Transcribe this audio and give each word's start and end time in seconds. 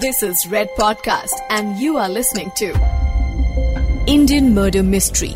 This 0.00 0.22
is 0.22 0.46
Red 0.52 0.68
Podcast, 0.78 1.38
and 1.48 1.78
you 1.78 1.96
are 1.96 2.08
listening 2.08 2.50
to 2.56 2.66
Indian 4.06 4.54
Murder 4.54 4.82
Mystery. 4.82 5.30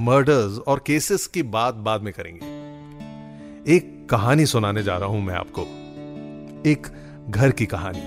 Murders 0.00 0.58
और 0.58 0.78
cases 0.86 1.26
की 1.26 1.42
बात 1.42 1.74
बाद 1.74 2.02
में 2.02 2.12
करेंगे। 2.12 2.46
एक 3.76 4.08
कहानी 4.10 4.46
सुनाने 4.46 4.82
जा 4.82 4.96
रहा 4.96 5.08
हूँ 5.08 5.20
मैं 5.22 5.34
आपको। 5.34 5.62
एक 6.70 6.86
घर 7.30 7.50
की 7.50 7.66
कहानी। 7.66 8.02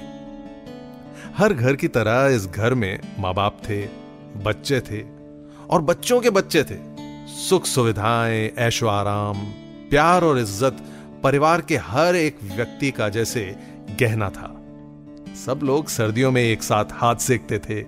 हर 1.38 1.54
घर 1.54 1.76
की 1.76 1.88
तरह 1.88 2.36
इस 2.36 2.48
घर 2.48 2.74
में 2.74 3.00
माँ 3.20 3.34
बाप 3.34 3.62
थे 3.70 3.82
बच्चे 4.44 4.82
थे 4.82 5.02
और 5.70 5.82
बच्चों 5.82 6.22
के 6.22 6.30
बच्चे 6.30 6.64
थे। 6.64 6.78
सुख 7.28 7.66
सुविधाएँ 7.66 8.52
ऐशो 8.58 8.88
आराम 8.88 9.46
प्यार 9.90 10.24
और 10.24 10.40
इज़्ज़त 10.40 10.78
परिवार 11.24 11.62
के 11.62 11.78
हर 11.78 12.16
एक 12.16 12.40
व्यक्ति 12.44 12.92
का 12.92 13.10
जैसे 13.10 13.56
गहना 14.00 14.30
था। 14.30 14.53
सब 15.36 15.60
लोग 15.64 15.88
सर्दियों 15.88 16.32
में 16.32 16.44
एक 16.44 16.64
साथ 16.64 16.86
हाथ 16.92 17.16
सेकते 17.16 17.60
थे। 17.60 17.86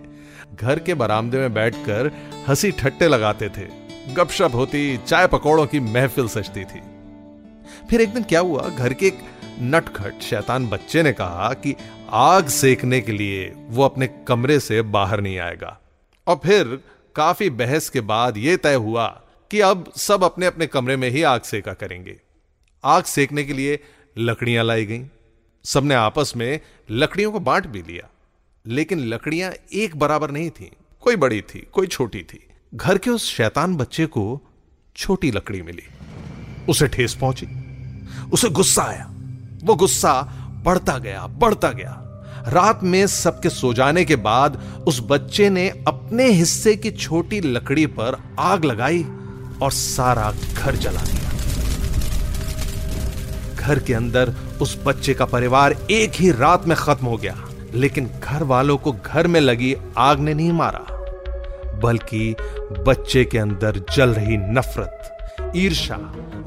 घर 0.55 0.79
के 0.79 0.93
बरामदे 0.93 1.37
में 1.37 1.53
बैठकर 1.53 2.11
हँसी 2.47 2.71
ठट्टे 2.71 3.07
लगाते 3.07 3.49
थे। 3.49 3.85
गपशप 4.13 4.51
होती, 4.53 4.97
चाय 4.97 5.27
पकौड़ों 5.27 5.65
की 5.65 5.79
महफिल 5.79 6.27
सजती 6.27 6.63
थी। 6.63 6.81
फिर 7.89 8.01
एक 8.01 8.13
दिन 8.13 8.23
क्या 8.23 8.39
हुआ? 8.39 8.69
घर 8.69 8.93
के 8.93 9.07
एक 9.07 9.19
नटखट 9.61 10.21
शैतान 10.21 10.67
बच्चे 10.67 11.03
ने 11.03 11.13
कहा 11.13 11.53
कि 11.53 11.75
आग 12.09 12.47
सेकने 12.47 13.01
के 13.01 13.11
लिए 13.11 13.53
वो 13.57 13.83
अपने 13.83 14.07
कमरे 14.07 14.59
से 14.59 14.81
बाहर 14.81 15.21
नहीं 15.21 15.39
आएगा। 15.39 15.79
और 16.27 16.35
फिर 16.35 16.79
काफ़ी 17.15 17.49
बहस 17.49 17.89
के 17.89 18.01
बाद 18.01 18.37
यह 18.37 18.57
तय 18.57 18.75
हुआ 18.75 19.21
कि 19.51 19.59
अब 19.59 19.91
सब 19.97 20.23
अपने 20.23 20.45
अपने 20.45 20.67
कमरे 20.67 20.95
में 20.95 21.09
ही 21.09 21.23
आग 21.23 21.41
सेका 21.41 21.73
करेंगे। 21.73 22.21
आग 22.85 23.03
सेकने 23.03 23.43
के 23.43 23.53
लिए 23.53 23.79
लकड़ियाँ 24.17 24.63
लाई 24.63 24.85
गईं। 24.85 25.05
सबने 25.65 25.95
आपस 25.95 26.33
में 26.35 26.59
लकड़ियों 26.91 27.31
को 27.31 27.39
बांट 27.39 27.67
भी 27.67 27.81
लिया। 27.81 28.09
लेकिन 28.67 28.99
लकड़ियाँ 28.99 29.51
एक 29.73 29.95
बराबर 29.95 30.31
नहीं 30.31 30.49
थी। 30.49 30.71
कोई 31.01 31.15
बड़ी 31.15 31.41
थी, 31.41 31.67
कोई 31.73 31.87
छोटी 31.87 32.23
थी। 32.23 32.47
घर 32.75 32.97
के 32.97 33.09
उस 33.09 33.25
शैतान 33.33 33.75
बच्चे 33.75 34.05
को 34.05 34.41
छोटी 34.95 35.31
लकड़ी 35.31 35.61
मिली। 35.61 35.83
उसे 36.69 36.87
ठेस 36.87 37.17
पहुँची। 37.21 37.47
उसे 38.33 38.49
गुस्सा 38.49 38.83
आया। 38.83 39.11
वो 39.63 39.75
गुस्सा 39.75 40.21
बढ़ता 40.65 40.97
गया 40.97 41.27
बढ़ता 41.27 41.71
गया। 41.71 42.01
रात 42.47 42.83
में 42.83 43.07
सबके 43.07 43.49
सो 43.49 43.73
जाने 43.73 44.05
के 44.05 44.15
बाद 44.15 44.83
उस 44.87 45.01
बच्चे 45.03 45.49
ने 45.49 45.69
अपने 45.69 46.31
हिस्से 46.31 46.75
की 46.75 46.91
छोटी 46.91 47.41
लकड़ी 47.41 47.85
पर 47.85 48.35
आग 48.39 48.65
लगाई 48.65 49.03
और 49.61 49.71
सारा 49.71 50.31
घर 50.31 50.75
जला 50.75 51.01
दिया। 51.01 51.24
घर 53.65 53.79
के 53.79 53.93
अंदर 53.93 54.33
उस 54.61 54.77
बच्चे 54.85 55.13
का 55.13 55.25
परिवार 55.25 55.75
एक 55.91 56.11
ही 56.11 56.31
रात 56.31 56.67
में 56.67 56.75
खत्म 56.77 57.07
हो 57.07 57.17
गया। 57.17 57.35
लेकिन 57.73 58.09
घर 58.23 58.43
वालों 58.43 58.77
को 58.77 58.91
घर 58.91 59.27
में 59.27 59.39
लगी 59.39 59.75
आग 59.97 60.19
ने 60.19 60.33
नहीं 60.33 60.51
मारा, 60.51 60.85
बल्कि 61.83 62.35
बच्चे 62.87 63.23
के 63.25 63.37
अंदर 63.37 63.81
जल 63.95 64.09
रही 64.09 64.37
नफरत 64.37 65.51
ईर्षा 65.55 65.97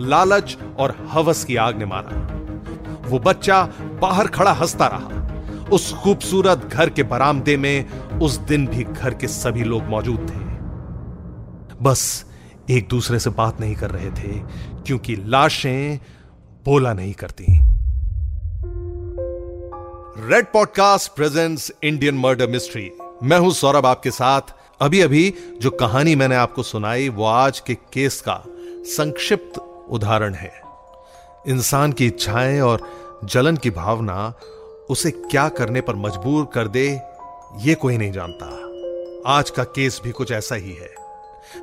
लालच 0.01 0.57
और 0.79 0.97
हवस 1.09 1.45
की 1.45 1.57
आग 1.57 1.79
ने 1.79 1.85
मारा। 1.85 2.27
वो 3.09 3.19
बच्चा 3.19 3.63
बाहर 4.03 4.27
खड़ा 4.27 4.53
हंसता 4.53 4.87
रहा। 4.87 5.67
उस 5.73 5.93
खूबसूरत 5.95 6.69
घर 6.73 6.91
के 6.91 7.03
बरामदे 7.03 7.57
में 7.57 7.89
उस 8.21 8.37
दिन 8.39 8.67
भी 8.67 8.85
घर 8.85 9.15
के 9.15 9.27
सभी 9.27 9.65
लोग 9.65 9.85
मौजूद 9.85 10.29
थे। 10.31 11.85
बस 11.85 12.25
एक 12.71 12.89
दूसरे 12.89 13.19
से 13.19 13.31
बात 13.31 13.61
नहीं 13.61 13.75
कर 13.75 13.91
रहे 13.91 14.11
थे, 14.13 14.39
क्योंकि 14.87 15.17
लाशें 15.27 15.99
बोला 16.69 16.93
नहीं 16.93 17.13
करती 17.13 17.47
Red 20.29 20.47
Podcast 20.53 21.13
presents 21.13 21.73
Indian 21.83 22.15
Murder 22.15 22.47
Mystery 22.47 22.93
मैं 23.23 23.39
हूँ 23.39 23.51
सौरभ 23.51 23.87
आपके 23.87 24.11
साथ। 24.11 24.41
अभी 24.81 25.01
अभी 25.01 25.35
जो 25.61 25.71
कहानी 25.71 26.15
मैंने 26.15 26.37
आपको 26.37 26.63
सुनाई, 26.63 27.09
वो 27.09 27.25
आज 27.25 27.61
के 27.61 27.75
केस 27.75 28.21
का 28.21 28.45
संक्षिप्त 28.85 29.59
उदाहरण 29.91 30.35
है। 30.35 30.53
इंसान 31.49 31.93
की 31.93 32.07
इच्छाएँ 32.07 32.61
और 32.61 32.91
जलन 33.25 33.57
की 33.57 33.71
भावना 33.71 34.35
उसे 34.91 35.11
क्या 35.11 35.49
करने 35.49 35.81
पर 35.81 35.95
मजबूर 35.95 36.45
कर 36.45 36.69
दे, 36.69 37.01
ये 37.59 37.75
कोई 37.75 37.97
नहीं 37.97 38.13
जानता। 38.13 38.47
आज 39.27 39.51
का 39.51 39.65
केस 39.65 40.01
भी 40.05 40.11
कुछ 40.11 40.33
ऐसा 40.33 40.55
ही 40.55 40.73
है। 40.73 40.95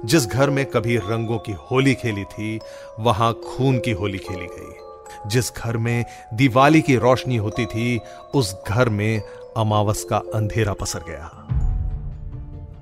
जिस 0.05 0.27
घर 0.27 0.49
में 0.49 0.65
कभी 0.65 0.97
रंगों 0.97 1.37
की 1.37 1.51
होली 1.51 1.95
खेली 1.95 2.23
थी, 2.23 2.59
वहाँ 2.99 3.33
खून 3.33 3.79
की 3.79 3.91
होली 3.91 4.17
खेली 4.17 4.45
गई। 4.45 4.84
जिस 5.27 5.53
घर 5.55 5.77
में 5.77 6.05
दिवाली 6.33 6.81
की 6.81 6.95
रोशनी 6.95 7.37
होती 7.37 7.65
थी, 7.65 7.99
उस 8.33 8.55
घर 8.67 8.89
में 8.89 9.21
अमावस 9.57 10.03
का 10.03 10.17
अंधेरा 10.17 10.73
पसर 10.73 10.99
गया। 10.99 11.41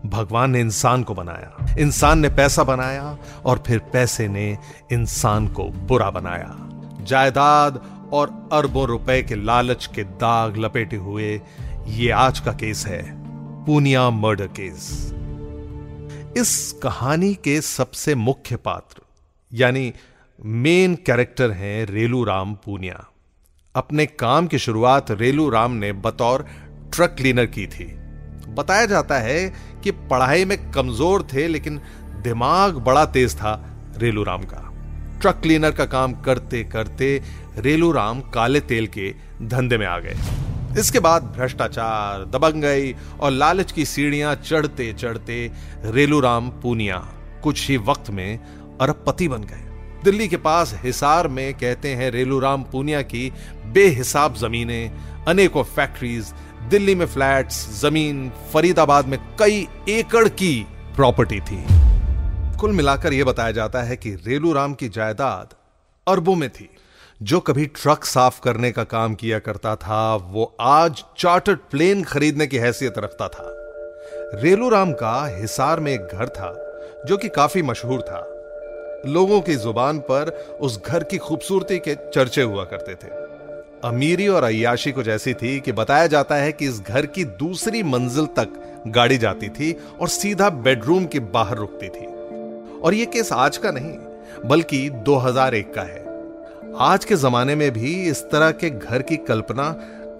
भगवान 0.05 0.51
ने 0.51 0.59
इंसान 0.59 1.03
को 1.03 1.13
बनाया। 1.13 1.75
इंसान 1.79 2.19
ने 2.19 2.29
पैसा 2.29 2.63
बनाया 2.63 3.17
और 3.45 3.63
फिर 3.67 3.79
पैसे 3.93 4.27
ने 4.27 4.57
इंसान 4.91 5.47
को 5.47 5.63
बुरा 5.63 6.09
बनाया। 6.09 6.55
जायदाद 7.01 7.81
और 8.13 8.49
अरबों 8.53 8.85
रुपए 8.87 9.21
के 9.23 9.35
लालच 9.35 9.85
के 9.85 10.03
दाग 10.03 10.57
लपेटे 10.57 10.95
हुए 10.95 11.41
ये 11.87 12.09
आज 12.11 12.39
का 12.39 12.51
केस 12.51 12.85
है, 12.87 13.01
पूनिया 13.65 14.09
मर्डर 14.09 14.47
केस। 14.47 15.13
इस 16.37 16.71
कहानी 16.83 17.33
के 17.33 17.59
सबसे 17.61 18.15
मुख्य 18.15 18.55
पात्र, 18.55 19.01
यानी 19.53 19.93
मेन 20.39 20.95
कैरेक्टर 20.95 21.51
हैं 21.51 21.85
रेलू 21.85 22.23
राम 22.23 22.53
पूनिया। 22.55 22.95
अपने 23.75 24.05
काम 24.05 24.47
की 24.47 24.59
शुरुआत 24.59 25.11
रेलू 25.11 25.49
राम 25.49 25.71
ने 25.73 25.91
बतौर 25.93 26.45
ट्रक 26.93 27.15
क्लीनर 27.17 27.45
की 27.45 27.65
थी। 27.67 27.85
बताया 28.49 28.85
जाता 28.85 29.19
है 29.19 29.47
कि 29.83 29.91
पढ़ाई 29.91 30.45
में 30.45 30.71
कमज़ोर 30.71 31.23
थे, 31.23 31.47
लेकिन 31.47 31.79
दिमाग 32.23 32.77
बड़ा 32.77 33.05
तेज 33.07 33.35
था 33.35 33.53
रेलू 33.97 34.23
राम 34.23 34.43
का। 34.43 34.69
ट्रक 35.21 35.39
क्लीनर 35.41 35.71
का 35.71 35.85
काम 35.87 36.13
करते 36.21 36.63
करते 36.63 37.21
रेलू 37.57 37.91
राम 37.91 38.21
काले 38.29 38.59
तेल 38.61 38.87
के 38.87 39.11
धंधे 39.47 39.77
में 39.77 39.85
आ 39.85 39.97
गए। 39.99 40.79
इसके 40.79 40.99
बाद 40.99 41.33
भ्रष्टाचार 41.37 42.25
दबंगई 42.29 42.95
और 43.19 43.31
लालच 43.31 43.71
की 43.71 43.85
सीढ़ियाँ 43.85 44.35
चढ़ते 44.35 44.93
चढ़ते 44.93 45.51
रेलू 45.85 46.19
राम 46.19 46.49
पूनिया 46.61 46.97
कुछ 47.43 47.69
ही 47.69 47.77
वक्त 47.83 48.09
में 48.09 48.39
अरबपति 48.81 49.27
बन 49.27 49.43
गए। 49.43 49.71
दिल्ली 50.03 50.27
के 50.27 50.37
पास 50.37 50.79
हिसार 50.83 51.27
में 51.27 51.53
कहते 51.53 51.87
हैं 51.87 52.11
रेलूराम 52.11 52.63
पूनिया 52.63 53.01
की 53.01 53.33
बेहिसाब 53.65 54.35
जमीनें, 54.35 54.91
अनेकों 55.27 55.63
फैक्ट्रीज 55.63 56.33
दिल्ली 56.69 56.95
में 56.95 57.05
फ्लैट्स 57.05 57.81
ज़मीन, 57.81 58.31
फरीदाबाद 58.53 59.05
में 59.05 59.19
कई 59.39 59.67
एकड़ 59.89 60.27
की 60.27 60.67
प्रॉपर्टी 60.95 61.39
थी। 61.39 61.65
कुल 62.57 62.71
मिलाकर 62.71 63.13
यह 63.13 63.25
बताया 63.25 63.51
जाता 63.51 63.81
है 63.81 63.95
कि 63.95 64.11
रेलूराम 64.11 64.73
की 64.73 64.89
जायदाद 64.89 65.53
अरबों 66.07 66.35
में 66.35 66.49
थी। 66.49 66.69
जो 67.23 67.39
कभी 67.39 67.65
ट्रक 67.65 68.05
साफ़ 68.05 68.41
करने 68.41 68.71
का 68.71 68.83
काम 68.83 69.15
किया 69.15 69.39
करता 69.39 69.75
था, 69.75 70.15
वो 70.15 70.57
आज 70.61 71.03
चार्टर्ड 71.17 71.59
प्लेन 71.71 72.03
खरीदने 72.03 72.47
की 72.47 72.57
हैसियत 72.57 72.97
रखता 72.97 73.27
था। 73.27 73.55
रेलूराम 74.41 74.93
का 74.93 75.39
हिसार 75.39 75.79
में 75.79 75.91
एक 75.91 76.01
घर 76.01 76.27
था, 76.27 76.53
जो 77.05 77.17
कि 77.17 77.29
काफ़ी 77.29 77.61
मशहूर 77.61 78.01
था। 78.01 78.32
लोगों 79.05 79.41
की 79.41 79.55
ज़ुबान 79.55 79.99
पर 79.99 80.29
उस 80.61 80.81
घर 80.85 81.03
की 81.03 81.17
खूबसूरती 81.17 81.79
के 81.79 81.95
चर्चे 81.95 82.41
हुआ 82.41 82.63
करते 82.63 82.95
थे। 82.95 83.11
अमीरी 83.83 84.27
और 84.27 84.43
अयाशी 84.43 84.91
कुछ 84.91 85.07
ऐसी 85.07 85.33
थी 85.33 85.59
कि 85.59 85.71
बताया 85.71 86.07
जाता 86.07 86.35
है 86.35 86.51
कि 86.51 86.65
इस 86.65 86.81
घर 86.81 87.05
की 87.05 87.23
दूसरी 87.23 87.83
मंजिल 87.83 88.25
तक 88.25 88.81
गाड़ी 88.87 89.17
जाती 89.17 89.49
थी 89.49 89.77
और 90.01 90.07
सीधा 90.07 90.49
बेडरूम 90.49 91.05
के 91.05 91.19
बाहर 91.19 91.57
रुकती 91.57 91.89
थी। 91.89 92.05
और 92.79 92.93
यह 92.93 93.05
केस 93.05 93.33
आज 93.33 93.57
का 93.57 93.71
नहीं, 93.71 93.97
बल्कि 94.45 94.89
2001 94.89 95.73
का 95.73 95.81
है। 95.81 96.03
आज 96.77 97.05
के 97.05 97.15
जमाने 97.15 97.55
में 97.55 97.71
भी 97.71 98.09
इस 98.09 98.23
तरह 98.23 98.51
के 98.51 98.69
घर 98.69 99.01
की 99.01 99.17
कल्पना 99.17 99.69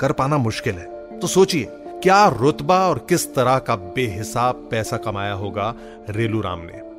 कर 0.02 0.12
पाना 0.12 0.38
मुश्किल 0.38 0.76
है। 0.76 1.20
तो 1.20 1.28
सोचिए, 1.28 1.68
क्या 1.72 2.28
रुतबा 2.28 2.90
और 2.90 3.06
किस 3.10 3.36
तरह 3.36 3.60
का 3.60 3.76
बेहिसाब 3.76 4.68
पैसा 4.72 4.98
कमाया 4.98 5.34
होगा 5.34 5.76
रेलू 6.10 6.42
राम 6.42 6.60
ने? 6.60 6.93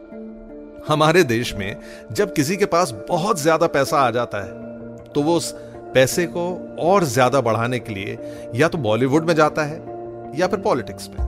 हमारे 0.89 1.23
देश 1.25 1.55
में 1.55 1.77
जब 2.13 2.33
किसी 2.35 2.57
के 2.57 2.65
पास 2.67 2.91
बहुत 3.09 3.41
ज़्यादा 3.41 3.67
पैसा 3.69 3.99
आ 3.99 4.11
जाता 4.11 4.45
है 4.45 5.13
तो 5.13 5.23
वो 5.23 5.37
उस 5.37 5.53
पैसे 5.95 6.27
को 6.27 6.45
और 6.83 7.05
ज़्यादा 7.07 7.41
बढ़ाने 7.41 7.79
के 7.79 7.95
लिए 7.95 8.19
या 8.55 8.69
तो 8.69 8.79
बॉलीवुड 8.81 9.25
में 9.25 9.35
जाता 9.35 9.63
है 9.65 9.77
या 10.39 10.47
फिर 10.47 10.59
पॉलिटिक्स 10.61 11.09
में। 11.09 11.19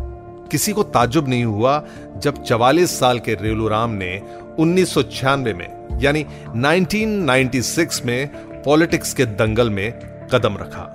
किसी 0.52 0.72
को 0.72 0.82
ताजुब 0.84 1.28
नहीं 1.28 1.44
हुआ 1.44 1.82
जब 2.16 2.42
44 2.44 2.90
साल 2.90 3.18
के 3.18 3.34
रेलू 3.34 3.68
राम 3.68 3.90
ने 3.92 4.18
उन्नीस 4.58 4.94
सौ 4.94 5.02
छियानवे 5.02 5.52
में, 5.54 6.00
यानी 6.02 6.24
1996 6.56 8.04
में 8.04 8.62
पॉलिटिक्स 8.62 9.14
के 9.14 9.26
दंगल 9.36 9.70
में 9.70 9.92
कदम 10.32 10.56
रखा। 10.56 10.92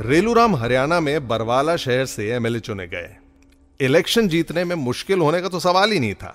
रेलूराम 0.00 0.56
हरियाणा 0.56 1.00
में 1.00 1.28
बरवाला 1.28 1.76
शहर 1.76 2.06
से 2.06 2.30
एमएलए 2.32 2.60
चुने 2.60 2.86
गए। 2.86 3.08
इलेक्शन 3.80 4.28
जीतने 4.28 4.64
में 4.64 4.76
मुश्किल 4.78 5.20
होने 5.20 5.40
का 5.42 5.48
तो 5.48 5.60
सवाल 5.60 5.92
ही 5.92 6.00
नहीं 6.00 6.14
था। 6.14 6.34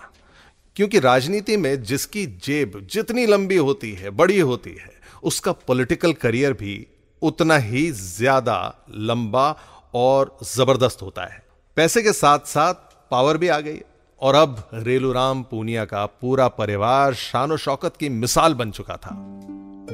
क्योंकि 0.79 0.99
राजनीति 0.99 1.55
में 1.57 1.83
जिसकी 1.83 2.25
जेब 2.25 2.87
जितनी 2.91 3.25
लंबी 3.25 3.55
होती 3.57 3.91
है, 3.91 4.09
बड़ी 4.09 4.39
होती 4.39 4.69
है, 4.69 4.91
उसका 5.23 5.51
पॉलिटिकल 5.51 6.13
करियर 6.13 6.53
भी 6.53 6.87
उतना 7.21 7.57
ही 7.57 7.91
ज़्यादा 7.91 8.85
लंबा 8.89 9.49
और 9.93 10.37
ज़बरदस्त 10.45 11.01
होता 11.01 11.25
है। 11.25 11.43
पैसे 11.75 12.03
के 12.03 12.13
साथ 12.13 12.47
साथ 12.47 12.73
पावर 13.11 13.37
भी 13.37 13.47
आ 13.47 13.59
गई 13.59 13.79
और 14.21 14.35
अब 14.35 14.69
रेलूराम 14.73 15.43
पूनिया 15.43 15.85
का 15.85 16.05
पूरा 16.05 16.47
परिवार 16.47 17.13
शानो 17.13 17.57
शौकत 17.57 17.97
की 17.97 18.09
मिसाल 18.09 18.53
बन 18.53 18.71
चुका 18.71 18.97
था। 18.97 19.15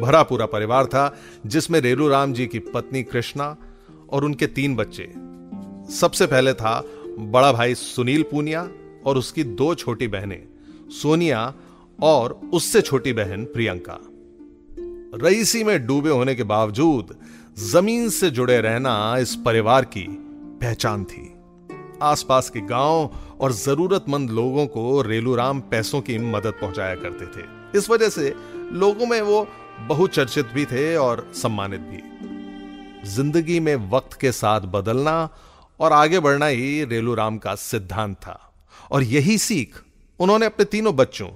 भरा 0.01 0.23
पूरा 0.23 0.45
परिवार 0.45 0.85
था, 0.85 1.15
जिसमें 1.45 1.79
रेलूराम 1.81 2.33
जी 2.33 2.47
की 2.47 2.59
पत्नी 2.59 3.03
कृष्णा 3.03 3.55
और 4.09 4.25
उनके 4.25 4.47
तीन 4.47 4.75
बच्चे। 4.75 5.11
सबसे 5.93 6.25
पहले 6.27 6.53
था 6.53 6.81
बड़ा 7.19 7.51
भाई 7.51 7.75
सुनील 7.75 8.23
पूनिया 8.23 8.69
और 9.05 9.17
उसकी 9.17 9.43
दो 9.43 9.75
छोटी 9.75 10.07
बहनें। 10.07 10.54
सोनिया 10.89 11.53
और 12.03 12.41
उससे 12.53 12.81
छोटी 12.81 13.13
बहन 13.13 13.45
प्रियंका। 13.45 13.99
रईसी 15.25 15.63
में 15.63 15.87
डूबे 15.87 16.09
होने 16.09 16.35
के 16.35 16.43
बावजूद 16.43 17.15
ज़मीन 17.59 18.09
से 18.09 18.29
जुड़े 18.29 18.61
रहना 18.61 19.17
इस 19.17 19.35
परिवार 19.35 19.85
की 19.85 20.07
पहचान 20.61 21.03
थी। 21.03 21.31
आसपास 22.01 22.49
के 22.49 22.61
गाँव 22.61 23.15
और 23.39 23.51
जरूरतमंद 23.51 24.29
लोगों 24.29 24.67
को 24.67 25.01
रेलूराम 25.01 25.59
पैसों 25.59 26.01
की 26.01 26.17
मदद 26.17 26.53
पहुँचाया 26.61 26.95
करते 26.95 27.25
थे। 27.25 27.45
इस 27.77 27.89
वजह 27.89 28.09
से 28.09 28.35
लोगों 28.71 29.05
में 29.05 29.21
वो 29.21 29.47
बहुचर्चित 29.87 30.45
भी 30.45 30.65
थे 30.65 30.95
और 30.95 31.31
सम्मानित 31.33 31.79
भी। 31.79 32.01
ज़िंदगी 33.09 33.59
में 33.59 33.89
वक्त 33.89 34.13
के 34.13 34.31
साथ 34.31 34.61
बदलना 34.61 35.29
और 35.79 35.93
आगे 35.93 36.19
बढ़ना 36.19 36.45
ही 36.45 36.83
रेलूराम 36.83 37.37
का 37.37 37.55
सिद्धांत 37.55 38.15
था। 38.15 38.53
और 38.91 39.03
यही 39.03 39.37
सीख 39.37 39.75
उन्होंने 40.19 40.45
अपने 40.45 40.65
तीनों 40.65 40.95
बच्चों, 40.95 41.27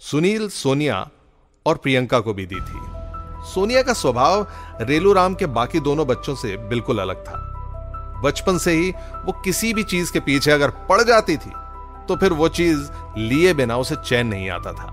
सुनील, 0.00 0.48
सोनिया 0.48 1.08
और 1.66 1.76
प्रियंका 1.76 2.20
को 2.20 2.34
भी 2.34 2.46
दी 2.46 2.56
थी। 2.56 2.80
सोनिया 3.44 3.82
का 3.82 3.92
स्वभाव 3.92 4.46
रेलू 4.80 5.12
राम 5.12 5.34
के 5.34 5.46
बाकी 5.46 5.80
दोनों 5.80 6.06
बच्चों 6.06 6.34
से 6.34 6.56
बिल्कुल 6.68 6.98
अलग 6.98 7.22
था। 7.24 7.42
बचपन 8.24 8.58
से 8.58 8.72
ही 8.72 8.90
वो 9.24 9.32
किसी 9.44 9.72
भी 9.74 9.82
चीज़ 9.82 10.12
के 10.12 10.20
पीछे 10.20 10.50
अगर 10.50 10.70
पड़ 10.88 11.02
जाती 11.02 11.36
थी 11.36 11.50
तो 12.08 12.16
फिर 12.16 12.32
वो 12.32 12.48
चीज़ 12.48 12.90
लिए 13.18 13.54
बिना 13.54 13.76
उसे 13.76 13.96
चैन 13.96 14.26
नहीं 14.26 14.50
आता 14.50 14.72
था। 14.72 14.92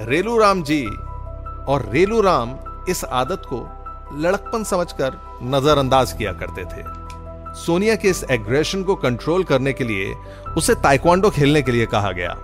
रेलू 0.00 0.38
राम 0.38 0.62
जी 0.62 0.84
और 0.86 1.88
रेलू 1.92 2.20
राम 2.20 2.56
इस 2.88 3.04
आदत 3.04 3.42
को 3.52 3.66
लड़कपन 4.18 4.64
समझकर 4.64 5.20
नजरअंदाज 5.42 6.12
किया 6.12 6.32
करते 6.32 6.64
थे। 6.64 6.82
सोनिया 7.58 7.94
के 7.96 8.08
इस 8.08 8.24
एग्रेशन 8.30 8.82
को 8.82 8.94
कंट्रोल 8.94 9.44
करने 9.44 9.72
के 9.72 9.84
लिए 9.84 10.14
उसे 10.56 10.74
ताइक्वांडो 10.74 11.30
खेलने 11.30 11.62
के 11.62 11.72
लिए 11.72 11.86
कहा 11.86 12.12
गया। 12.12 12.34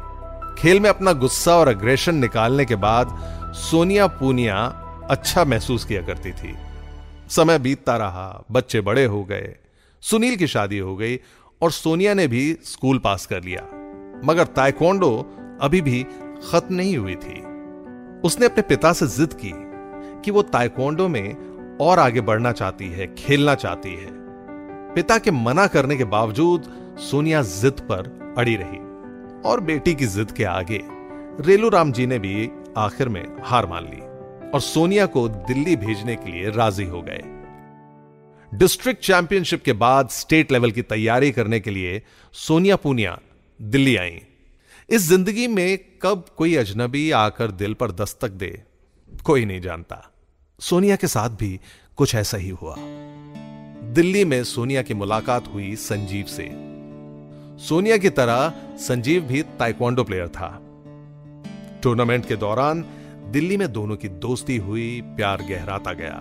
खेल 0.59 0.81
में 0.81 0.91
अपना 0.91 1.13
गुस्सा 1.13 1.57
और 1.57 1.69
अग्रेशन 1.69 2.15
निकालने 2.15 2.65
के 2.65 2.77
बाद 2.77 3.17
सोनिया 3.55 4.07
पूनिया 4.07 4.57
अच्छा 5.11 5.45
महसूस 5.45 5.85
किया 5.85 6.03
करती 6.03 6.31
थी। 6.31 6.55
समय 7.31 7.59
बीतता 7.59 7.97
रहा, 7.97 8.45
बच्चे 8.51 8.81
बड़े 8.81 9.05
हो 9.05 9.25
गए, 9.25 9.55
सुनील 10.01 10.37
की 10.37 10.47
शादी 10.47 10.79
हो 10.79 10.97
गई 10.97 11.21
और 11.63 11.71
सोनिया 11.71 12.15
ने 12.15 12.27
भी 12.29 12.57
स्कूल 12.65 12.99
पास 12.99 13.27
कर 13.27 13.43
लिया। 13.43 13.63
मगर 14.25 14.45
ताइक्वांडो 14.45 15.37
अभी 15.61 15.81
भी 15.81 16.07
खत्म 16.53 16.75
नहीं 16.75 16.97
हुई 16.97 17.15
थी। 17.15 17.41
उसने 18.21 18.47
अपने 18.47 18.63
पिता 18.63 18.93
से 18.93 19.07
जिद 19.07 19.33
की 19.35 19.53
कि 20.23 20.31
वो 20.31 20.43
ताइक्वांडो 20.43 21.09
में 21.09 21.79
और 21.81 21.99
आगे 21.99 22.21
बढ़ना 22.21 22.53
चाहती 22.53 22.89
है, 22.89 23.15
खेलना 23.15 23.55
चाहती 23.55 23.95
है। 23.95 24.24
पिता 24.95 25.19
के 25.19 25.31
मना 25.31 25.67
करने 25.67 25.97
के 25.97 26.05
बावजूद 26.05 26.67
सोनिया 27.01 27.43
जिद 27.43 27.81
पर 27.81 28.09
अड़ी 28.39 28.55
रही 28.57 28.79
और 29.43 29.61
बेटी 29.61 29.95
की 29.95 30.07
जिद 30.07 30.31
के 30.31 30.45
आगे 30.45 30.81
रेलूराम 31.41 31.93
जी 31.93 32.07
ने 32.07 32.19
भी 32.19 32.49
आखिर 32.77 33.09
में 33.09 33.25
हार 33.45 33.67
मान 33.67 33.85
ली 33.85 34.01
और 34.51 34.61
सोनिया 34.61 35.07
को 35.07 35.29
दिल्ली 35.29 35.77
भेजने 35.77 36.17
के 36.17 36.31
लिए 36.31 36.51
राज़ी 36.51 36.85
हो 36.85 37.03
गए। 37.03 37.21
डिस्ट्रिक्ट 38.53 39.03
चैंपियनशिप 39.03 39.63
के 39.65 39.73
बाद 39.73 40.09
स्टेट 40.09 40.53
लेवल 40.53 40.71
की 40.71 40.83
तैयारी 40.83 41.31
करने 41.33 41.61
के 41.61 41.71
लिए 41.71 42.03
सोनिया 42.35 42.77
पूनिया 42.77 43.19
दिल्ली 43.61 43.97
आई। 43.97 44.21
इस 44.89 45.03
ज़िंदगी 45.03 45.47
में 45.49 45.79
कब 46.03 46.25
कोई 46.37 46.55
अजनबी 46.57 47.11
आकर 47.11 47.51
दिल 47.53 47.75
पर 47.75 47.93
दस्तक 47.93 48.31
दे, 48.31 48.63
कोई 49.25 49.45
नहीं 49.45 49.61
जानता। 49.61 50.03
सोनिया 50.61 50.97
के 50.97 51.07
साथ 51.07 51.31
भी 51.31 51.59
कुछ 51.97 52.15
ऐसा 52.15 52.37
ही 52.37 52.49
हुआ। 52.53 52.77
दिल्ली 53.95 54.25
में 54.25 54.45
सोनिया 54.45 54.83
की 54.83 54.95
मुलाकात 54.95 55.49
हुई 55.55 55.77
संजीव 55.77 56.25
से। 56.25 56.51
सोनिया 57.67 57.97
की 57.97 58.11
तरह 58.11 58.55
संजीव 58.77 59.23
भी 59.23 59.43
ताइक्वांडो 59.43 60.05
प्लेयर 60.05 60.29
था। 60.29 60.49
टूर्नामेंट 61.83 62.27
के 62.27 62.37
दौरान 62.37 62.85
दिल्ली 63.31 63.57
में 63.57 63.73
दोनों 63.73 63.97
की 63.97 64.09
दोस्ती 64.09 64.57
हुई, 64.57 65.01
प्यार 65.05 65.43
गहराता 65.43 65.93
गया। 65.93 66.21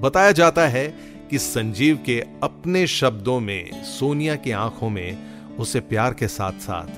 बताया 0.00 0.32
जाता 0.32 0.66
है 0.66 0.94
कि 1.30 1.38
संजीव 1.38 1.98
के 2.06 2.20
अपने 2.42 2.86
शब्दों 2.86 3.40
में, 3.40 3.84
सोनिया 3.84 4.36
की 4.36 4.50
आँखों 4.50 4.90
में 4.90 5.18
उसे 5.56 5.80
प्यार 5.80 6.14
के 6.14 6.28
साथ 6.28 6.52
साथ 6.52 6.88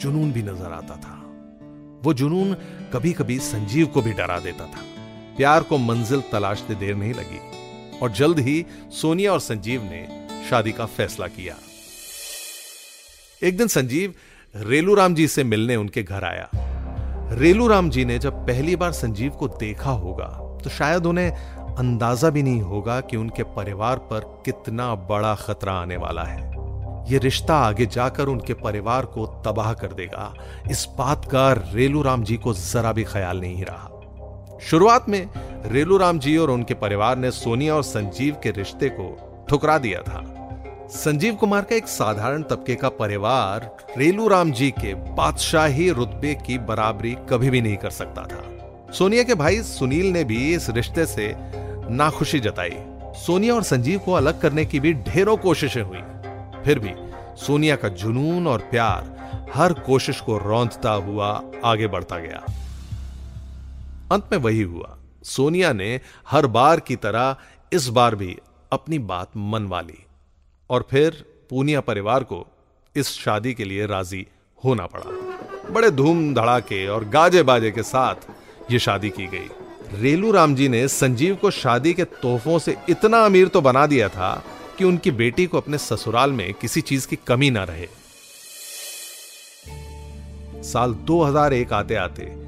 जुनून 0.00 0.32
भी 0.32 0.42
नज़र 0.42 0.72
आता 0.72 0.96
था। 0.96 1.22
वो 2.04 2.14
जुनून 2.14 2.54
कभी 2.92 3.12
कभी 3.12 3.38
संजीव 3.38 3.86
को 3.86 4.02
भी 4.02 4.12
डरा 4.12 4.38
देता 4.38 4.64
था। 4.64 4.82
प्यार 5.36 5.62
को 5.62 5.78
मंजिल 5.78 6.22
तलाशते 6.32 6.74
देर 6.74 6.94
नहीं 6.94 7.14
लगी। 7.14 7.49
और 8.02 8.12
जल्द 8.12 8.38
ही 8.38 8.64
सोनिया 8.92 9.32
और 9.32 9.40
संजीव 9.40 9.82
ने 9.82 10.06
शादी 10.50 10.72
का 10.72 10.86
फैसला 10.86 11.26
किया। 11.28 11.54
एक 13.42 13.56
दिन 13.56 13.68
संजीव 13.68 14.14
रेलूराम 14.54 15.14
जी 15.14 15.26
से 15.28 15.44
मिलने 15.44 15.76
उनके 15.76 16.02
घर 16.02 16.24
आया। 16.24 16.48
रेलूराम 17.32 17.90
जी 17.90 18.04
ने 18.04 18.18
जब 18.18 18.46
पहली 18.46 18.76
बार 18.76 18.92
संजीव 18.92 19.30
को 19.30 19.48
देखा 19.48 19.90
होगा 19.90 20.26
तो 20.64 20.70
शायद 20.70 21.06
उन्हें 21.06 21.30
अंदाज़ा 21.76 22.30
भी 22.30 22.42
नहीं 22.42 22.60
होगा 22.62 23.00
कि 23.00 23.16
उनके 23.16 23.42
परिवार 23.52 23.98
पर 24.08 24.20
कितना 24.44 24.94
बड़ा 24.94 25.34
खतरा 25.34 25.72
आने 25.72 25.96
वाला 25.96 26.22
है। 26.22 26.48
यह 27.10 27.18
रिश्ता 27.18 27.54
आगे 27.56 27.86
जाकर 27.86 28.28
उनके 28.28 28.54
परिवार 28.54 29.06
को 29.06 29.26
तबाह 29.46 29.72
कर 29.74 29.92
देगा। 29.92 30.34
इस 30.70 30.86
बात 30.98 31.24
का 31.24 31.52
रेलूराम 31.72 32.24
जी 32.24 32.36
को 32.36 32.54
जरा 32.54 32.92
भी 32.92 33.04
ख्याल 33.04 33.40
नहीं 33.40 33.64
रहा। 33.64 33.99
शुरुआत 34.60 35.08
में 35.08 35.28
रेलूराम 35.66 36.18
जी 36.18 36.36
और 36.36 36.50
उनके 36.50 36.74
परिवार 36.74 37.16
ने 37.16 37.30
सोनिया 37.30 37.74
और 37.74 37.82
संजीव 37.82 38.36
के 38.42 38.50
रिश्ते 38.50 38.88
को 38.88 39.46
ठुकरा 39.48 39.78
दिया 39.78 40.02
था। 40.02 40.22
संजीव 40.90 41.34
कुमार 41.34 41.62
का 41.62 41.76
एक 41.76 41.88
साधारण 41.88 42.42
तबके 42.42 42.74
का 42.74 42.88
परिवार 42.88 43.76
रेलू 43.98 44.28
राम 44.28 44.52
जी 44.52 44.70
के 44.70 44.94
बादशाही 44.94 45.90
रुतबे 45.90 46.34
की 46.46 46.58
बराबरी 46.58 47.16
कभी 47.30 47.50
भी 47.50 47.60
नहीं 47.60 47.76
कर 47.76 47.90
सकता 47.90 48.22
था। 48.22 48.44
सोनिया 48.92 49.22
के 49.22 49.34
भाई 49.34 49.62
सुनील 49.62 50.06
ने 50.06 50.24
भी 50.24 50.54
इस 50.54 50.70
रिश्ते 50.70 51.06
से 51.06 51.34
नाखुशी 51.90 52.40
जताई। 52.40 52.76
सोनिया 53.16 53.54
और 53.54 53.62
संजीव 53.62 53.98
को 53.98 54.12
अलग 54.12 54.40
करने 54.40 54.64
की 54.64 54.80
भी 54.80 54.92
ढेरों 54.92 55.36
कोशिशें 55.36 55.82
हुई। 55.82 56.02
फिर 56.64 56.78
भी 56.78 56.94
सोनिया 57.36 57.76
का 57.76 57.88
जुनून 57.88 58.46
और 58.46 58.58
प्यार 58.58 59.50
हर 59.54 59.72
कोशिश 59.72 60.20
को 60.20 60.38
रौंदता 60.38 60.90
हुआ 60.90 61.42
आगे 61.64 61.86
बढ़ता 61.86 62.18
गया। 62.18 62.44
अंत 64.10 64.28
में 64.32 64.38
वही 64.38 64.62
हुआ। 64.62 64.98
सोनिया 65.22 65.72
ने 65.72 66.00
हर 66.28 66.46
बार 66.46 66.80
की 66.80 66.96
तरह 66.96 67.36
इस 67.72 67.88
बार 67.88 68.14
भी 68.14 68.36
अपनी 68.72 68.98
बात 68.98 69.30
मनवा 69.36 69.80
ली 69.80 70.06
और 70.70 70.86
फिर 70.90 71.24
पूनिया 71.50 71.80
परिवार 71.80 72.24
को 72.24 72.46
इस 72.96 73.08
शादी 73.08 73.54
के 73.54 73.64
लिए 73.64 73.86
राज़ी 73.86 74.26
होना 74.64 74.86
पड़ा। 74.86 75.10
बड़े 75.70 75.90
धूम 75.90 76.34
धड़ाके 76.34 76.86
और 76.88 77.04
गाजे 77.04 77.42
बाजे 77.42 77.70
के 77.70 77.82
साथ 77.82 78.14
ये 78.72 78.78
शादी 78.78 79.10
की 79.10 79.26
गई। 79.26 79.48
रेलू 79.92 80.30
राम 80.32 80.54
जी 80.54 80.68
ने 80.68 80.88
संजीव 80.88 81.36
को 81.36 81.50
शादी 81.50 81.94
के 81.94 82.04
तोहफों 82.04 82.58
से 82.58 82.76
इतना 82.88 83.24
अमीर 83.24 83.48
तो 83.48 83.60
बना 83.60 83.86
दिया 83.86 84.08
था 84.08 84.44
कि 84.78 84.84
उनकी 84.84 85.10
बेटी 85.10 85.46
को 85.46 85.56
अपने 85.56 85.78
ससुराल 85.78 86.32
में 86.32 86.54
किसी 86.54 86.80
चीज़ 86.80 87.08
की 87.08 87.16
कमी 87.16 87.50
ना 87.50 87.64
रहे। 87.64 87.88
साल 90.62 90.94
2001 90.94 91.72
आते 91.72 91.94
आते 91.94 92.39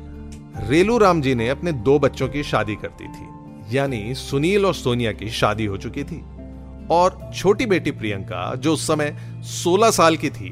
रेलू 0.60 0.98
राम 0.98 1.22
जी 1.22 1.34
ने 1.34 1.48
अपने 1.48 1.72
दो 1.72 1.98
बच्चों 1.98 2.28
की 2.28 2.42
शादी 2.42 2.76
कर 2.76 2.88
दी 2.88 3.04
थी। 3.04 3.28
यानी 3.76 4.14
सुनील 4.14 4.66
और 4.66 4.74
सोनिया 4.74 5.12
की 5.12 5.30
शादी 5.30 5.64
हो 5.64 5.76
चुकी 5.76 6.04
थी। 6.04 6.24
और 6.90 7.30
छोटी 7.34 7.66
बेटी 7.66 7.90
प्रियंका, 7.90 8.54
जो 8.54 8.72
उस 8.72 8.86
समय 8.86 9.16
16 9.42 9.90
साल 9.90 10.16
की 10.16 10.30
थी, 10.30 10.50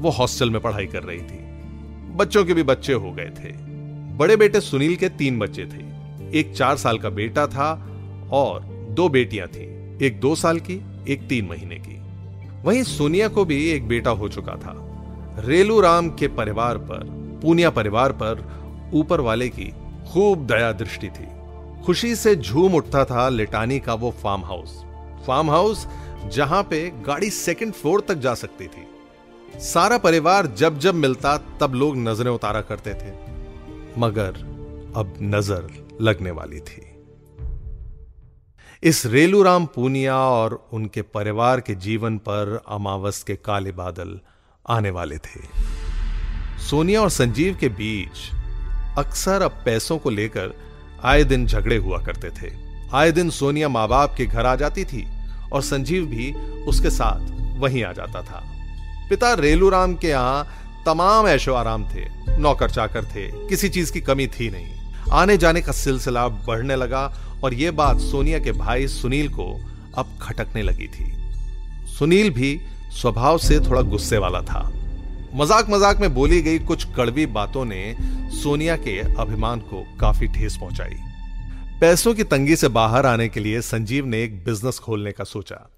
वो 0.00 0.10
हॉस्टल 0.10 0.50
में 0.50 0.60
पढ़ाई 0.60 0.86
कर 0.86 1.02
रही 1.02 1.18
थी। 1.18 1.38
बच्चों 2.16 2.44
के 2.44 2.54
भी 2.54 2.62
बच्चे 2.62 2.92
हो 2.92 3.12
गए 3.12 3.26
थे। 3.26 3.52
बड़े 4.16 4.36
बेटे 4.36 4.60
सुनील 4.60 4.96
के 4.96 5.08
तीन 5.08 5.38
बच्चे 5.38 5.64
थे। 5.64 5.90
एक 6.38 6.54
चार 6.56 6.76
साल 6.76 6.98
का 6.98 7.10
बेटा 7.10 7.46
था 7.46 7.90
और 8.30 8.60
दो 8.90 9.08
बेटियाँ 9.08 9.48
थी। 9.48 9.96
एक 10.06 10.20
दो 10.20 10.34
साल 10.34 10.58
की, 10.58 10.82
एक 11.08 11.28
तीन 11.28 11.46
महीने 11.46 11.76
की। 11.76 12.00
वहीं 12.62 12.82
सोनिया 12.82 13.28
को 13.28 13.44
भी 13.44 13.70
एक 13.70 13.88
बेटा 13.88 14.10
हो 14.10 14.28
चुका 14.28 14.52
था। 14.52 14.86
रेलू 15.38 15.80
राम 15.80 16.10
के 16.10 16.28
परिवार 16.28 16.78
पर, 16.78 17.20
पूनिया 17.42 17.70
परिवार 17.70 18.12
पर 18.12 18.59
ऊपर 18.94 19.20
वाले 19.20 19.48
की 19.48 19.72
खूब 20.12 20.46
दया 20.46 20.72
दृष्टि 20.72 21.08
थी। 21.08 21.28
खुशी 21.84 22.14
से 22.16 22.34
झूम 22.36 22.74
उठता 22.74 23.04
था 23.04 23.28
लिटानी 23.28 23.78
का 23.80 23.94
वो 23.94 24.10
फार्म 24.22 24.44
हाउस 24.44 24.76
फार्म 25.26 25.50
हाउस 25.50 25.86
जहाँ 26.32 26.62
पे 26.62 26.88
गाड़ी 27.06 27.30
सेकंड 27.30 27.72
फ्लोर 27.72 28.00
तक 28.00 28.14
जा 28.14 28.34
सकती 28.34 28.66
थी। 28.66 28.86
सारा 29.60 29.98
परिवार 29.98 30.46
जब 30.46 30.78
जब 30.78 30.94
मिलता 30.94 31.36
तब 31.60 31.74
लोग 31.74 31.96
नज़रें 31.98 32.30
उतारा 32.30 32.60
करते 32.60 32.94
थे। 32.94 33.12
मगर 33.98 34.38
अब 34.96 35.14
नज़र 35.22 35.68
लगने 36.00 36.30
वाली 36.30 36.60
थी। 36.60 36.86
इस 38.82 39.04
रेलूराम 39.06 39.66
पूनिया 39.66 40.16
और 40.16 40.54
उनके 40.72 41.02
परिवार 41.02 41.60
के 41.60 41.74
जीवन 41.76 42.16
पर 42.18 42.60
अमावस 42.68 43.22
के 43.22 43.36
काले 43.36 43.72
बादल 43.72 44.18
आने 44.66 44.90
वाले 44.90 45.18
थे। 45.18 45.40
सोनिया 46.60 47.00
और 47.02 47.10
संजीव 47.10 47.56
के 47.60 47.68
बीच 47.68 48.30
अक्सर 48.98 49.42
अब 49.42 49.50
पैसों 49.50 49.98
को 49.98 50.10
लेकर 50.10 50.54
आए 51.04 51.24
दिन 51.24 51.46
झगड़े 51.46 51.76
हुआ 51.76 51.98
करते 51.98 52.30
थे। 52.30 52.52
आए 52.94 53.12
दिन 53.12 53.30
सोनिया 53.30 53.68
माँ 53.68 53.88
बाप 53.88 54.14
के 54.16 54.26
घर 54.26 54.46
आ 54.46 54.56
जाती 54.56 54.84
थी 54.84 55.08
और 55.52 55.62
संजीव 55.62 56.06
भी 56.06 56.32
उसके 56.64 56.90
साथ 56.90 57.20
वहीं 57.60 57.84
आ 57.84 57.92
जाता 57.92 58.22
था। 58.22 58.44
पिता 59.10 59.34
रेलूराम 59.34 59.94
के 59.94 60.08
यहाँ 60.08 60.48
तमाम 60.86 61.28
ऐशो 61.28 61.54
आराम 61.54 61.84
थे, 61.84 62.04
नौकर 62.38 62.70
चाकर 62.70 63.04
थे, 63.04 63.48
किसी 63.48 63.68
चीज़ 63.68 63.92
की 63.92 64.00
कमी 64.00 64.26
थी 64.26 64.50
नहीं। 64.50 64.80
आने 65.12 65.36
जाने 65.36 65.60
का 65.60 65.72
सिलसिला 65.72 66.28
बढ़ने 66.28 66.76
लगा 66.76 67.14
और 67.44 67.54
यह 67.54 67.72
बात 67.72 68.00
सोनिया 68.00 68.38
के 68.38 68.52
भाई 68.52 68.88
सुनील 68.88 69.28
को 69.28 69.60
अब 69.98 70.18
खटकने 70.22 70.62
लगी 70.62 70.86
थी। 70.86 71.14
सुनील 71.98 72.30
भी 72.30 72.60
स्वभाव 73.00 73.38
से 73.38 73.60
थोड़ा 73.60 73.82
गुस्से 73.82 74.18
वाला 74.18 74.40
था। 74.40 74.72
मज़ाक 75.34 75.68
मज़ाक 75.70 76.00
में 76.00 76.12
बोली 76.14 76.40
गई 76.42 76.58
कुछ 76.58 76.84
कड़वी 76.96 77.26
बातों 77.26 77.64
ने 77.64 77.94
सोनिया 78.32 78.76
के 78.76 78.98
अभिमान 79.00 79.60
को 79.60 79.82
काफ़ी 80.00 80.26
ठेस 80.28 80.56
पहुंचाई। 80.56 80.96
पैसों 81.80 82.14
की 82.14 82.24
तंगी 82.24 82.56
से 82.56 82.68
बाहर 82.68 83.06
आने 83.06 83.28
के 83.28 83.40
लिए 83.40 83.60
संजीव 83.60 84.06
ने 84.06 84.22
एक 84.24 84.44
बिज़नेस 84.44 84.78
खोलने 84.78 85.12
का 85.12 85.24
सोचा। 85.24 85.70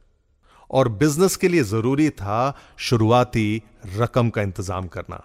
और 0.70 0.88
बिज़नेस 0.88 1.36
के 1.36 1.48
लिए 1.48 1.62
ज़रूरी 1.62 2.08
था 2.10 2.56
शुरुआती 2.78 3.62
रकम 3.96 4.30
का 4.30 4.42
इंतज़ाम 4.42 4.86
करना। 4.86 5.22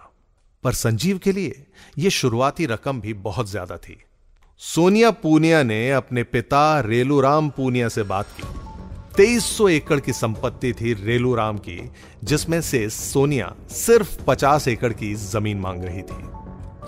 पर 0.64 0.72
संजीव 0.72 1.18
के 1.18 1.32
लिए 1.32 1.66
यह 1.98 2.10
शुरुआती 2.10 2.66
रकम 2.66 3.00
भी 3.00 3.14
बहुत 3.14 3.50
ज़्यादा 3.50 3.76
थी। 3.76 3.98
सोनिया 4.60 5.10
पूनिया 5.10 5.62
ने 5.62 5.90
अपने 5.90 6.22
पिता 6.22 6.80
रेलूराम 6.80 7.48
पूनिया 7.48 7.88
से 7.88 8.02
बात 8.02 8.26
की। 8.40 8.67
2300 9.18 9.68
एकड़ 9.68 10.00
की 10.00 10.12
संपत्ति 10.12 10.72
थी 10.72 10.92
रेलू 10.94 11.34
राम 11.34 11.58
की, 11.58 11.90
जिसमें 12.24 12.60
से 12.60 12.90
सोनिया 12.90 13.54
सिर्फ़ 13.70 14.22
50 14.22 14.68
एकड़ 14.68 14.92
की 14.92 15.14
ज़मीन 15.14 15.58
मांग 15.58 15.84
रही 15.84 16.02
थी। 16.02 16.24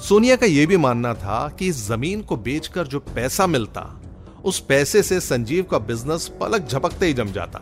सोनिया 0.09 0.37
का 0.37 0.47
यह 0.47 0.67
भी 0.67 0.77
मानना 0.77 1.15
था 1.15 1.57
कि 1.59 1.67
इस 1.67 1.87
ज़मीन 1.87 2.23
को 2.23 2.37
बेचकर 2.37 2.87
जो 2.87 3.01
पैसा 3.01 3.47
मिलता, 3.47 4.03
उस 4.45 4.61
पैसे 4.61 5.03
से 5.03 5.21
संजीव 5.21 5.63
का 5.63 5.79
बिज़नेस 5.79 6.29
पलक 6.41 6.69
झपकते 6.69 7.07
ही 7.07 7.13
जम 7.13 7.33
जाता। 7.33 7.61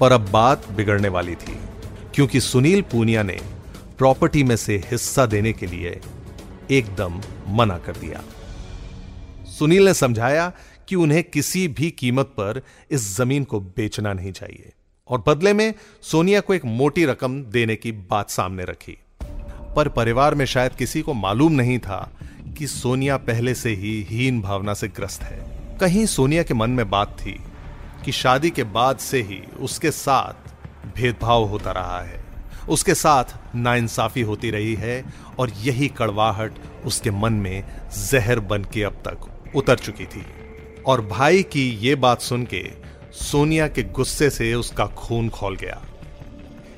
पर 0.00 0.12
अब 0.12 0.30
बात 0.30 0.72
बिगड़ने 0.72 1.08
वाली 1.08 1.34
थी, 1.34 1.58
क्योंकि 2.14 2.40
सुनील 2.40 2.82
पूनिया 2.82 3.22
ने 3.22 3.40
प्रॉपर्टी 3.98 4.44
में 4.44 4.56
से 4.56 4.82
हिस्सा 4.90 5.26
देने 5.26 5.52
के 5.52 5.66
लिए 5.66 6.00
एकदम 6.70 7.20
मना 7.48 7.78
कर 7.78 7.96
दिया। 7.96 8.22
सुनील 9.58 9.84
ने 9.84 9.94
समझाया 9.94 10.52
कि 10.88 10.96
उन्हें 10.96 11.24
किसी 11.24 11.68
भी 11.68 11.90
कीमत 11.90 12.26
पर 12.26 12.62
इस 12.90 13.16
ज़मीन 13.16 13.44
को 13.44 13.60
बेचना 13.60 14.12
नहीं 14.12 14.32
चाहिए। 14.32 14.72
और 15.08 15.24
बदले 15.26 15.52
में 15.52 15.74
सोनिया 16.02 16.40
को 16.40 16.54
एक 16.54 16.64
मोटी 16.64 17.04
रकम 17.04 17.42
देने 17.42 17.76
की 17.76 17.92
बात 17.92 18.30
सामने 18.30 18.64
रखी। 18.64 18.98
पर 19.76 19.88
परिवार 19.88 20.34
में 20.34 20.44
शायद 20.44 20.72
किसी 20.72 21.02
को 21.02 21.14
मालूम 21.14 21.52
नहीं 21.52 21.78
था 21.78 22.12
कि 22.58 22.66
सोनिया 22.66 23.16
पहले 23.16 23.54
से 23.54 23.70
ही 23.70 24.02
हीन 24.02 24.40
भावना 24.40 24.74
से 24.74 24.88
ग्रस्त 24.88 25.22
है। 25.22 25.68
कहीं 25.80 26.06
सोनिया 26.06 26.42
के 26.42 26.54
मन 26.54 26.70
में 26.70 26.90
बात 26.90 27.16
थी 27.20 27.40
कि 28.04 28.12
शादी 28.12 28.50
के 28.50 28.64
बाद 28.64 28.98
से 28.98 29.22
ही 29.22 29.42
उसके 29.60 29.90
साथ 29.90 30.50
भेदभाव 30.96 31.44
होता 31.44 31.72
रहा 31.72 32.00
है। 32.00 32.24
उसके 32.68 32.94
साथ 32.94 33.24
नाइंसाफी 33.54 34.20
होती 34.20 34.50
रही 34.50 34.74
है 34.74 35.04
और 35.38 35.50
यही 35.50 35.88
कड़वाहट 35.88 36.52
उसके 36.84 37.10
मन 37.10 37.32
में 37.32 37.64
जहर 38.10 38.40
बन 38.40 38.64
के 38.64 38.82
अब 38.82 38.92
तक 38.92 39.50
उतर 39.56 39.78
चुकी 39.78 40.04
थी। 40.04 40.26
और 40.86 41.06
भाई 41.06 41.42
की 41.42 41.70
यह 41.70 41.96
बात 41.96 42.20
सुन 42.20 42.44
के 42.44 42.70
सोनिया 43.12 43.68
के 43.68 43.82
गुस्से 43.82 44.30
से 44.30 44.54
उसका 44.54 44.86
खून 44.86 45.28
खोल 45.28 45.56
गया। 45.56 45.82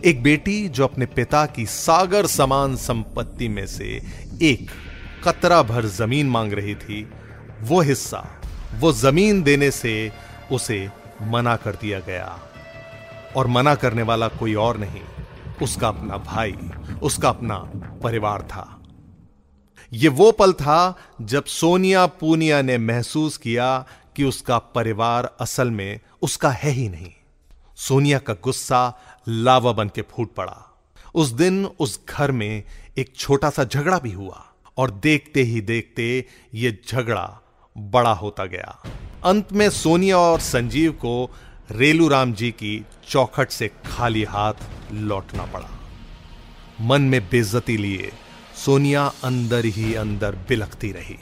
एक 0.05 0.23
बेटी 0.23 0.69
जो 0.69 0.85
अपने 0.85 1.07
पिता 1.07 1.47
की 1.47 1.67
सागर 1.67 2.27
समान 2.27 2.77
संपत्ति 2.77 3.49
में 3.49 3.67
से 3.67 4.03
एक 4.43 4.71
कतरा 5.29 5.63
भर 5.63 5.87
ज़मीन 5.87 6.27
मांग 6.27 6.53
रही 6.53 6.75
थी, 6.75 7.11
वो 7.63 7.81
हिस्सा, 7.81 8.43
वो 8.79 8.93
ज़मीन 8.93 9.43
देने 9.43 9.71
से 9.71 10.13
उसे 10.53 10.91
मना 11.23 11.57
कर 11.57 11.71
दिया 11.71 12.01
गया। 12.01 12.41
और 13.37 13.47
मना 13.47 13.75
करने 13.75 14.03
वाला 14.03 14.29
कोई 14.29 14.55
और 14.55 14.77
नहीं, 14.77 15.03
उसका 15.63 15.89
अपना 15.89 16.17
भाई, 16.17 16.55
उसका 17.03 17.29
अपना 17.29 17.57
परिवार 18.03 18.43
था। 18.43 18.81
यह 19.93 20.11
वो 20.11 20.33
पल 20.33 20.53
था 20.53 20.99
जब 21.21 21.45
सोनिया 21.45 22.07
पूनिया 22.07 22.63
ने 22.63 22.79
महसूस 22.79 23.37
किया 23.37 23.87
कि 24.17 24.25
उसका 24.25 24.59
परिवार 24.59 25.37
असल 25.41 25.71
में 25.71 26.01
उसका 26.23 26.51
है 26.51 26.71
ही 26.71 26.89
नहीं। 26.89 27.13
सोनिया 27.77 28.19
का 28.19 28.35
गुस्सा 28.35 28.99
लावा 29.29 29.73
बन 29.73 29.89
के 29.89 30.03
फूट 30.03 30.35
पड़ा। 30.35 30.81
उस 31.15 31.29
दिन 31.29 31.65
उस 31.67 32.01
घर 32.09 32.33
में 32.33 32.63
एक 32.99 33.17
छोटा 33.17 33.51
सा 33.51 33.65
झगड़ा 33.65 33.99
भी 33.99 34.13
हुआ 34.13 34.45
और 34.77 34.91
देखते 34.91 35.43
ही 35.43 35.61
देखते 35.61 36.25
यह 36.55 36.79
झगड़ा 36.89 37.41
बड़ा 37.79 38.13
होता 38.13 38.45
गया। 38.45 38.83
अंत 39.25 39.53
में 39.53 39.71
सोनिया 39.71 40.19
और 40.19 40.41
संजीव 40.41 40.93
को 40.93 41.31
रेलूराम 41.71 42.33
जी 42.33 42.51
की 42.51 42.85
चौखट 43.09 43.51
से 43.51 43.69
खाली 43.69 44.25
हाथ 44.25 44.55
लौटना 44.93 45.45
पड़ा। 45.45 45.71
मन 46.81 47.03
में 47.03 47.21
बेजती 47.31 47.77
लिए 47.77 48.13
सोनिया 48.57 49.05
अंदर 49.25 49.65
ही 49.65 49.95
अंदर 49.95 50.37
बिलखती 50.49 50.91
रही। 50.93 51.19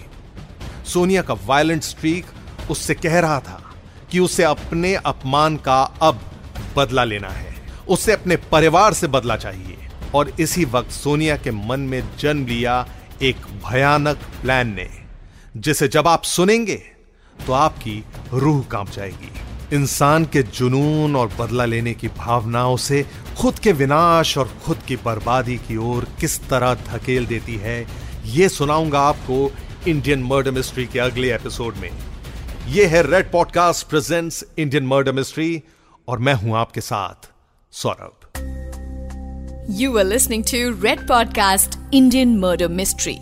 सोनिया 0.86 1.22
का 1.22 1.34
वायलेंट 1.46 1.82
स्ट्रीक 1.82 2.26
उससे 2.70 2.94
कह 2.94 3.18
रहा 3.20 3.40
था 3.40 3.74
कि 4.10 4.18
उसे 4.18 4.42
अपने 4.42 4.94
अपमान 4.94 5.56
का 5.56 5.82
अब 5.82 6.20
बदला 6.76 7.04
लेना 7.04 7.28
है। 7.28 7.54
उसे 7.88 8.12
अपने 8.12 8.36
परिवार 8.36 8.92
से 8.92 9.06
बदला 9.06 9.36
चाहिए। 9.36 9.78
और 10.14 10.28
इसी 10.40 10.64
वक्त 10.64 10.90
सोनिया 10.90 11.36
के 11.36 11.50
मन 11.50 11.80
में 11.80 12.02
जन्म 12.18 12.46
लिया 12.46 12.86
एक 13.22 13.36
भयानक 13.66 14.16
प्लान 14.42 14.74
ने, 14.74 14.88
जिसे 15.56 15.88
जब 15.88 16.08
आप 16.08 16.22
सुनेंगे 16.22 16.82
तो 17.38 17.52
आपकी 17.52 18.04
रूह 18.32 18.62
काँप 18.62 18.90
जाएगी। 18.90 19.30
इंसान 19.72 20.24
के 20.32 20.42
जुनून 20.42 21.16
और 21.16 21.28
बदला 21.38 21.64
लेने 21.64 21.92
की 21.94 22.08
भावनाओं 22.08 22.76
से 22.76 23.02
खुद 23.38 23.58
के 23.58 23.72
विनाश 23.72 24.36
और 24.38 24.50
खुद 24.64 24.78
की 24.88 24.96
बर्बादी 25.04 25.56
की 25.58 25.76
ओर 25.90 26.06
किस 26.20 26.38
तरह 26.48 26.74
धकेल 26.88 27.26
देती 27.26 27.56
है 27.56 27.78
यह 28.26 28.48
सुनाऊँगा 28.48 29.00
आपको 29.00 29.50
इंडियन 29.88 30.22
मर्डर 30.22 30.50
मिस्ट्री 30.50 30.86
के 30.86 30.98
अगले 30.98 31.32
एपिसोड 31.34 31.76
में 31.76 31.90
यह 32.68 32.88
है 32.88 33.02
Red 33.02 33.30
Podcast 33.32 33.88
presents 33.88 34.44
Indian 34.58 34.86
Murder 34.86 35.12
Mystery 35.12 35.62
और 36.08 36.18
मैं 36.18 36.34
हूँ 36.34 36.56
आपके 36.56 36.80
साथ 36.80 37.30
Saurabh 37.72 38.28
you 39.80 39.96
are 39.98 40.04
listening 40.04 40.44
to 40.44 40.68
Red 40.82 41.06
Podcast 41.08 41.78
Indian 41.94 42.38
Murder 42.38 42.68
Mystery 42.82 43.18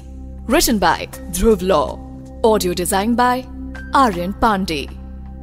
written 0.50 0.78
by 0.78 1.06
Dhruv 1.06 1.64
law 1.64 1.82
audio 2.44 2.72
design 2.74 3.14
by 3.14 3.44
Aryan 3.96 4.32
Pandey. 4.40 4.99